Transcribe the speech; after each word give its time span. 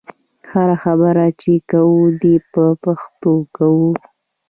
هره 0.51 0.75
خبره 0.83 1.25
چې 1.41 1.53
کوو 1.71 2.01
دې 2.21 2.35
په 2.53 2.63
پښتو 2.83 3.33
کوو. 3.55 3.89